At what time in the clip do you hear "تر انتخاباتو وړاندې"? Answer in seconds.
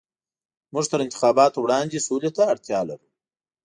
0.91-2.05